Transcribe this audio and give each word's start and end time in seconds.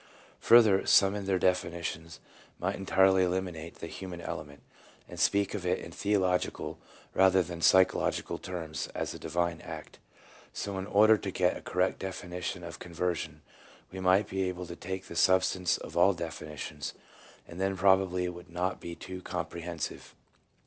Further, 0.39 0.83
some 0.87 1.13
in 1.13 1.25
their 1.27 1.37
definitions 1.37 2.19
might 2.57 2.75
entirely 2.75 3.23
eliminate 3.23 3.75
the 3.75 3.85
human 3.85 4.19
element, 4.19 4.63
and 5.07 5.19
speak 5.19 5.53
of 5.53 5.63
it 5.63 5.77
in 5.77 5.91
theological 5.91 6.79
rather 7.13 7.43
than 7.43 7.61
psychological 7.61 8.39
terms 8.39 8.87
as 8.95 9.13
a 9.13 9.19
divine 9.19 9.61
act. 9.61 9.99
So 10.53 10.79
in 10.79 10.87
order 10.87 11.19
to 11.19 11.29
get 11.29 11.55
a 11.55 11.61
correct 11.61 11.99
definition 11.99 12.63
of 12.63 12.79
conversion 12.79 13.43
we 13.91 13.99
might 13.99 14.27
take 14.29 15.05
the 15.05 15.15
substance 15.15 15.77
of 15.77 15.95
all 15.95 16.13
definitions, 16.13 16.95
and 17.47 17.61
then 17.61 17.77
probably 17.77 18.23
it 18.25 18.33
would 18.33 18.49
not 18.49 18.79
be 18.81 18.95
too 18.95 19.21
comprehensive. 19.21 20.15